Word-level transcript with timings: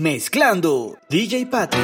Mezclando 0.00 0.96
DJ 1.08 1.46
Patty. 1.46 1.76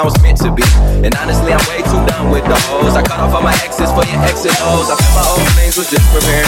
I 0.00 0.02
was 0.02 0.16
meant 0.22 0.38
to 0.38 0.50
be. 0.50 0.62
And 1.04 1.14
honestly, 1.16 1.52
I'm 1.52 1.60
way 1.68 1.84
too 1.84 2.00
done 2.08 2.30
with 2.32 2.44
the 2.44 2.56
hoes. 2.56 2.96
I 2.96 3.02
cut 3.02 3.20
off 3.20 3.34
all 3.34 3.42
my 3.42 3.52
exes 3.60 3.92
for 3.92 4.00
your 4.08 4.16
ex 4.24 4.48
and 4.48 4.56
O's. 4.72 4.88
I 4.88 4.96
feel 4.96 5.12
my 5.12 5.28
old 5.28 5.52
things 5.52 5.76
was 5.76 5.90
just 5.90 6.08
preparing. 6.08 6.39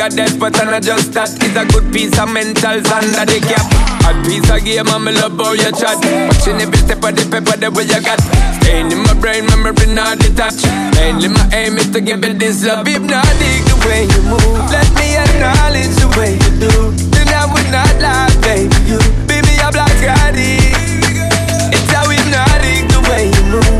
goddess, 0.00 0.32
but 0.32 0.56
I'm 0.56 0.72
not 0.72 0.80
just 0.80 1.12
that. 1.12 1.28
It's 1.44 1.52
a 1.52 1.68
good 1.68 1.92
piece 1.92 2.16
of 2.16 2.32
mental 2.32 2.80
under 2.80 3.24
the 3.28 3.36
cap. 3.44 3.68
A 4.08 4.16
piece 4.24 4.48
of 4.48 4.64
game, 4.64 4.88
I'm 4.88 5.04
love 5.04 5.36
how 5.36 5.52
you 5.52 5.68
chat. 5.76 6.00
Watching 6.00 6.56
every 6.56 6.80
step 6.80 7.04
of 7.04 7.12
the 7.12 7.28
paper, 7.28 7.52
the 7.60 7.68
way 7.68 7.84
you 7.84 8.00
got. 8.00 8.16
Staying 8.64 8.96
in 8.96 9.04
my 9.04 9.12
brain, 9.20 9.44
memory 9.52 9.92
not 9.92 10.16
detached. 10.16 10.64
Mainly 10.96 11.28
my 11.28 11.44
aim 11.52 11.76
is 11.76 11.92
to 11.92 12.00
give 12.00 12.24
it 12.24 12.40
this 12.40 12.64
love. 12.64 12.88
If 12.88 13.04
not, 13.04 13.28
dig 13.36 13.60
the 13.68 13.76
way 13.84 14.08
you 14.08 14.22
move. 14.24 14.72
Let 14.72 14.88
me 14.96 15.20
acknowledge 15.20 15.92
the 16.00 16.08
way 16.16 16.32
you 16.32 16.52
do. 16.56 16.72
Then 17.12 17.28
I 17.28 17.44
would 17.52 17.68
not 17.68 17.92
lie, 18.00 18.32
baby. 18.40 18.72
You, 18.88 18.96
baby, 19.28 19.52
I'm 19.60 19.76
like 19.76 20.00
I. 20.00 20.32
It's 21.76 21.90
how 21.92 22.08
hypnotic 22.08 22.88
the 22.88 23.00
way 23.04 23.28
you 23.28 23.44
move. 23.52 23.79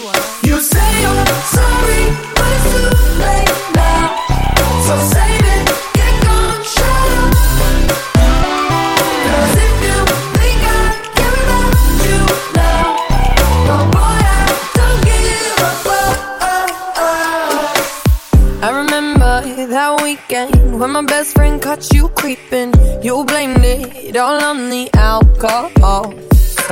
Best 21.21 21.35
friend 21.35 21.61
caught 21.61 21.93
you 21.93 22.09
creeping. 22.09 22.73
You 23.03 23.23
blamed 23.25 23.63
it 23.63 24.15
all 24.15 24.41
on 24.41 24.69
the 24.69 24.89
alcohol. 24.93 26.13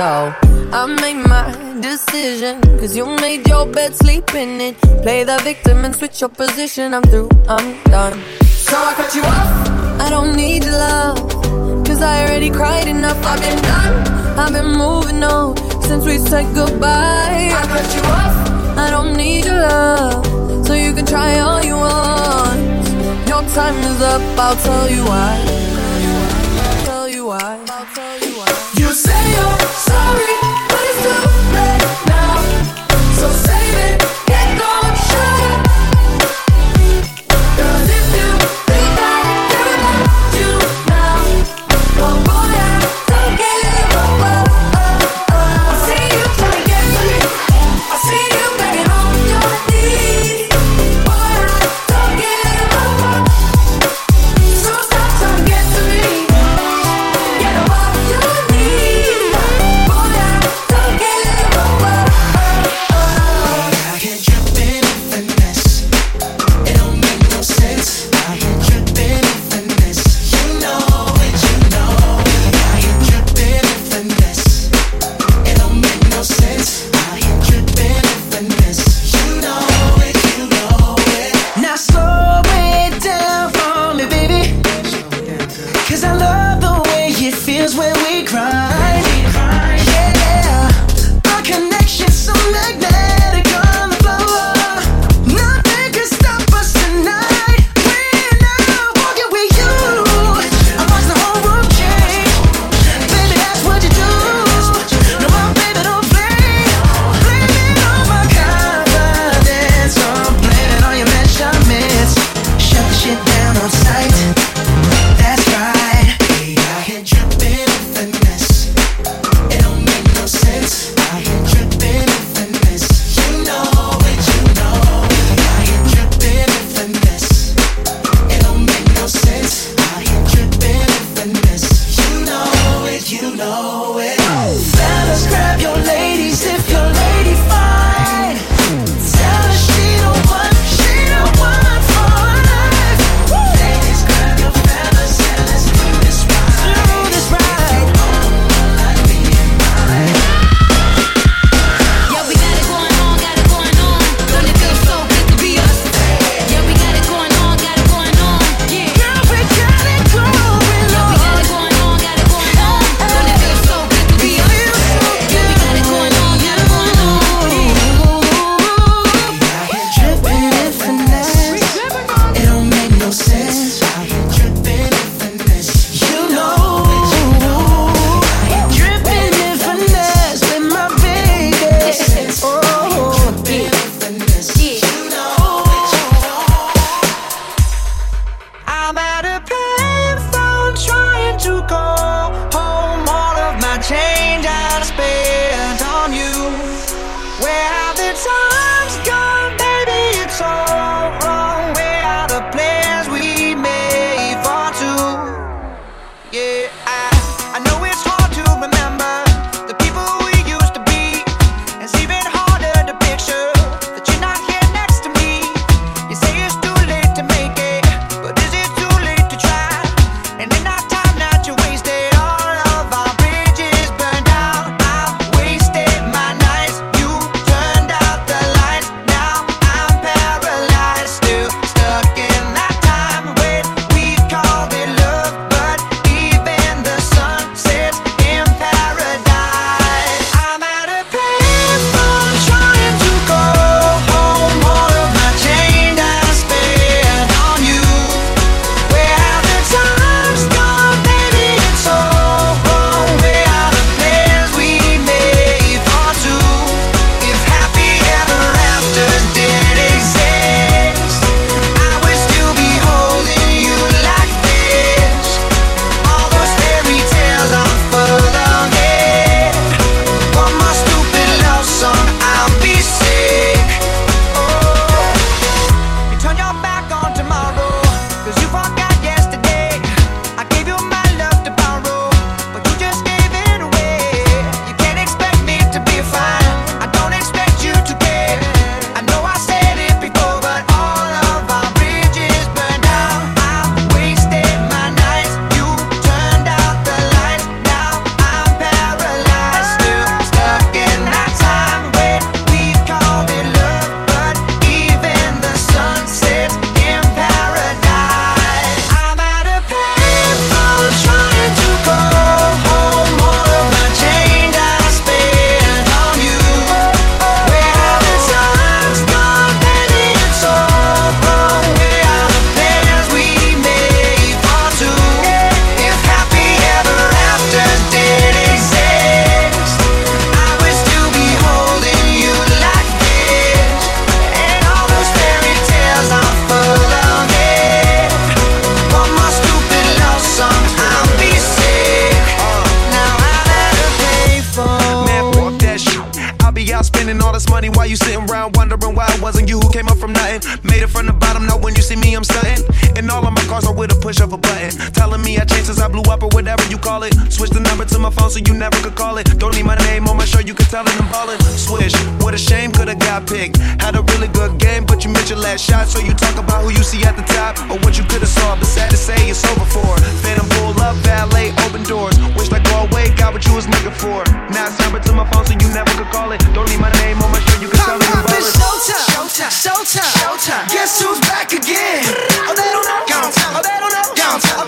So 0.00 0.34
I 0.72 0.86
made 1.02 1.20
my 1.28 1.44
decision. 1.82 2.62
Cause 2.80 2.96
you 2.96 3.04
made 3.04 3.46
your 3.46 3.66
bed, 3.66 3.94
sleep 3.94 4.34
in 4.34 4.58
it. 4.58 4.80
Play 5.02 5.24
the 5.24 5.38
victim 5.44 5.84
and 5.84 5.94
switch 5.94 6.22
your 6.22 6.30
position. 6.30 6.94
I'm 6.94 7.02
through, 7.02 7.28
I'm 7.46 7.66
done. 7.84 8.18
So 8.40 8.78
I 8.78 8.94
cut 8.94 9.14
you 9.14 9.20
off. 9.20 10.00
I 10.00 10.08
don't 10.08 10.34
need 10.34 10.64
your 10.64 10.72
love. 10.72 11.18
Cause 11.86 12.00
I 12.00 12.24
already 12.24 12.48
cried 12.48 12.88
enough. 12.88 13.20
I've 13.26 13.42
been 13.42 13.60
done. 13.60 13.94
I've 14.38 14.52
been 14.54 14.72
moving 14.84 15.22
on 15.22 15.58
since 15.82 16.06
we 16.06 16.16
said 16.16 16.46
goodbye. 16.54 17.50
I 17.60 17.62
cut 17.74 17.88
you 17.94 18.02
off. 18.20 18.78
I 18.78 18.88
don't 18.88 19.14
need 19.18 19.44
your 19.44 19.60
love. 19.60 20.66
So 20.66 20.72
you 20.72 20.94
can 20.94 21.04
try 21.04 21.40
all 21.40 21.62
you 21.62 21.76
want. 21.76 22.60
Your 23.28 23.42
time 23.52 23.76
is 23.90 24.00
up. 24.00 24.22
I'll 24.38 24.56
tell 24.56 24.88
you 24.88 25.04
why. 25.04 25.32
I'll 26.64 26.84
tell 26.86 27.06
you 27.06 27.26
why. 27.26 27.64
I'll 27.68 27.86
tell 27.94 28.18
you 28.20 28.24
why. 28.24 28.29
Say 28.92 29.12
you're 29.30 29.58
sorry, 29.76 30.39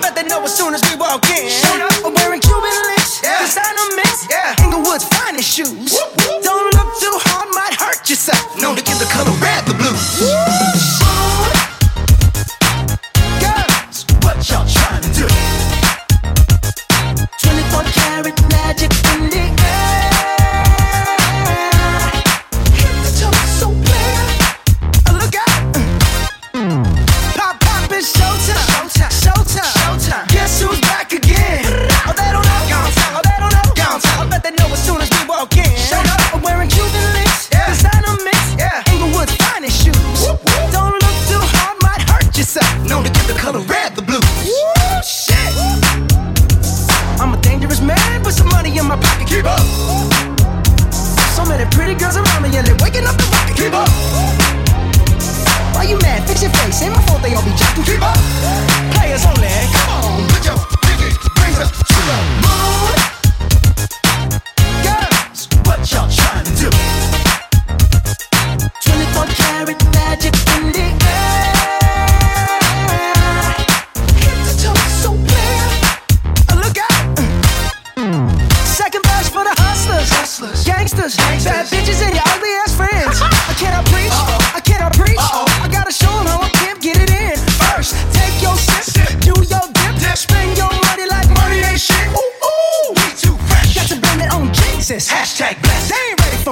bet 0.02 0.14
they 0.14 0.24
know 0.24 0.42
as 0.42 0.54
soon 0.54 0.74
as 0.74 0.82
we 0.90 0.96
walk 0.98 1.24
in. 1.30 1.48
I'm 2.04 2.12
wearing 2.14 2.40
Cuban 2.40 2.76
links, 2.90 3.22
yeah. 3.22 3.38
designer 3.38 3.88
mix, 3.96 4.26
yeah. 4.28 4.54
Inglewood's 4.64 5.06
finest 5.08 5.48
shoes. 5.48 5.94
Whoop. 5.94 6.12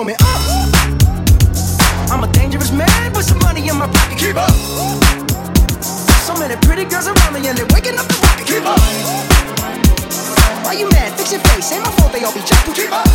on 0.00 0.06
me. 0.06 0.14
Uh. 0.18 0.70
I'm 2.10 2.24
a 2.24 2.32
dangerous 2.32 2.72
man 2.72 3.12
with 3.12 3.26
some 3.26 3.38
money 3.40 3.68
in 3.68 3.76
my 3.76 3.86
pocket. 3.86 4.18
Keep 4.18 4.36
up. 4.36 4.50
So 6.24 6.34
many 6.38 6.56
pretty 6.66 6.84
girls 6.84 7.06
around 7.06 7.34
me 7.34 7.46
and 7.48 7.56
they're 7.56 7.66
waking 7.74 7.98
up 7.98 8.06
the 8.08 8.18
rocket. 8.24 8.46
Keep 8.46 8.64
up. 8.64 8.80
Why 10.64 10.72
you 10.72 10.88
mad? 10.88 11.12
Fix 11.18 11.32
your 11.32 11.42
face. 11.42 11.72
Ain't 11.72 11.84
my 11.84 11.90
fault 11.92 12.12
they 12.12 12.24
all 12.24 12.32
be 12.32 12.40
jacking. 12.40 12.74
Keep 12.74 12.92
up. 12.92 13.06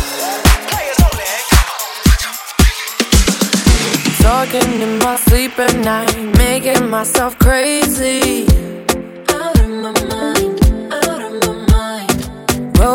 Talking 4.20 4.80
in 4.80 4.98
my 4.98 5.16
sleep 5.16 5.58
at 5.58 5.74
night, 5.76 6.16
making 6.36 6.88
myself 6.90 7.38
crazy. 7.38 8.45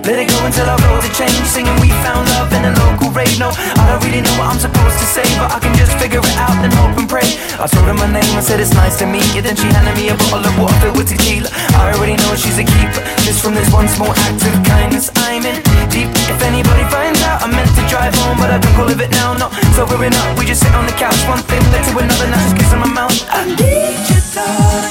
let 0.00 0.16
it 0.16 0.32
go 0.32 0.38
until 0.48 0.64
I 0.64 0.76
roll 0.88 1.00
the 1.04 1.12
change 1.12 1.44
Singing 1.44 1.76
we 1.84 1.92
found 2.00 2.24
love 2.32 2.48
in 2.56 2.64
a 2.64 2.72
local 2.72 3.12
rave. 3.12 3.36
No, 3.36 3.52
I 3.52 3.82
don't 3.84 4.00
really 4.00 4.24
know 4.24 4.32
what 4.40 4.48
I'm 4.48 4.60
supposed 4.60 4.96
to 4.96 5.06
say 5.06 5.26
But 5.36 5.52
I 5.52 5.58
can 5.60 5.76
just 5.76 5.92
figure 6.00 6.24
it 6.24 6.36
out 6.40 6.56
and 6.64 6.72
hope 6.72 6.96
and 6.96 7.08
pray. 7.08 7.28
I 7.60 7.68
told 7.68 7.84
her 7.84 7.92
my 7.92 8.08
name 8.08 8.32
and 8.32 8.44
said 8.44 8.60
it's 8.60 8.72
nice 8.72 8.96
to 9.04 9.06
meet 9.06 9.26
you. 9.36 9.44
Then 9.44 9.56
she 9.56 9.68
handed 9.68 9.92
me 10.00 10.08
a 10.08 10.16
bottle 10.16 10.48
of 10.48 10.54
water 10.56 10.76
filled 10.80 10.96
with 10.96 11.12
tequila. 11.12 11.52
I 11.76 11.92
already 11.92 12.16
know 12.16 12.32
she's 12.32 12.56
a 12.56 12.64
keeper. 12.64 13.04
Just 13.28 13.44
from 13.44 13.52
this 13.52 13.68
one 13.68 13.88
small 13.92 14.12
act 14.24 14.40
of 14.40 14.56
kindness. 14.64 15.12
I'm 15.28 15.44
in 15.44 15.60
deep. 15.92 16.08
If 16.32 16.40
anybody 16.48 16.84
finds 16.88 17.20
out 17.22 17.42
I 17.44 17.46
meant 17.52 17.68
to 17.76 17.82
drive 17.88 18.14
home 18.14 18.38
But 18.38 18.50
I 18.50 18.58
don't 18.58 18.74
call 18.74 18.88
it 18.88 19.10
now, 19.10 19.34
no 19.34 19.50
So 19.76 19.84
we're 19.84 20.06
enough, 20.06 20.38
we 20.38 20.46
just 20.46 20.62
sit 20.62 20.72
on 20.74 20.86
the 20.86 20.96
couch. 20.96 21.20
One 21.28 21.44
thing 21.44 21.60
led 21.72 21.84
to 21.90 21.98
another, 21.98 22.26
now 22.32 22.40
just 22.40 22.56
kissing 22.56 22.80
my 22.80 22.88
mouth. 22.88 23.12
I 23.28 23.44
need 23.44 24.00
you, 24.08 24.20
darling. 24.32 24.89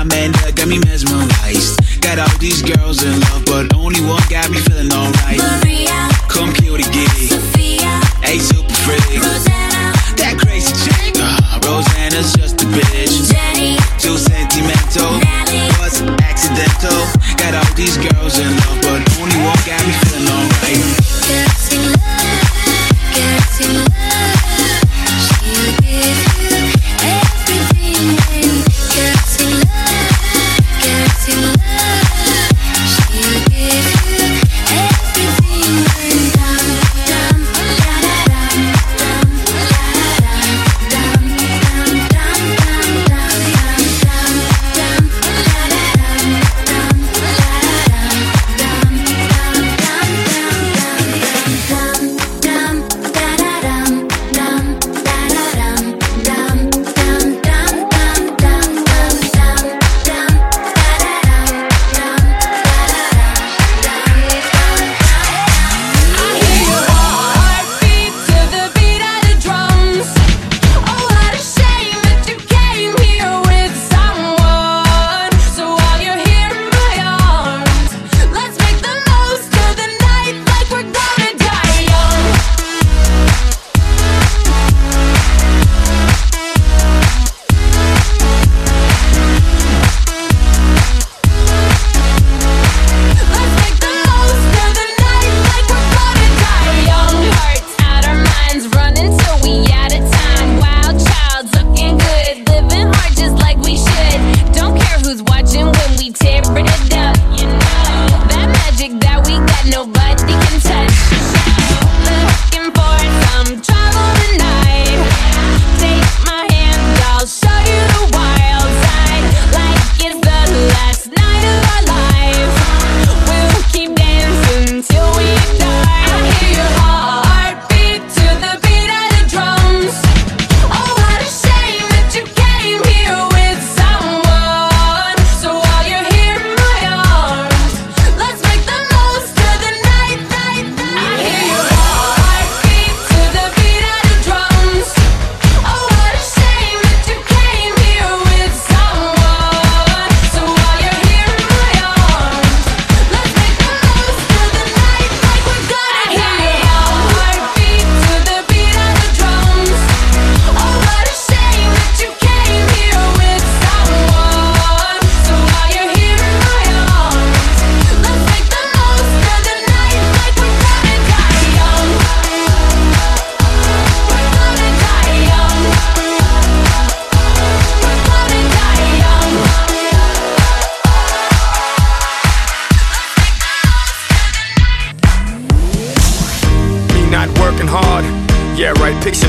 Amanda 0.00 0.50
got 0.52 0.66
me 0.66 0.78
mesmerized. 0.78 2.00
Got 2.00 2.18
all 2.18 2.38
these 2.38 2.62
girls 2.62 2.89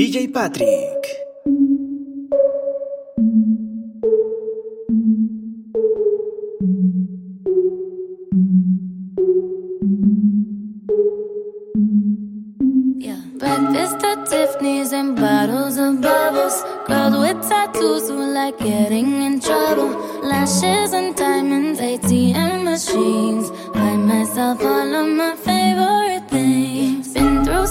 DJ 0.00 0.32
Patrick. 0.32 1.02
Yeah. 12.98 13.20
Breakfast 13.36 14.02
at 14.02 14.24
Tiffany's 14.24 14.92
and 14.92 15.16
bottles 15.16 15.76
of 15.76 16.00
bubbles. 16.00 16.64
Girls 16.86 17.18
with 17.18 17.46
tattoos 17.46 18.08
who 18.08 18.24
like 18.32 18.58
getting 18.58 19.22
in 19.22 19.38
trouble. 19.38 19.90
Lashes 20.22 20.94
and 20.94 21.14
diamonds, 21.14 21.78
ATM 21.78 22.64
machines. 22.64 23.50
Buy 23.74 23.96
myself 23.96 24.62
all 24.62 24.94
of 24.94 25.08
my 25.08 25.36
favorite 25.36 26.09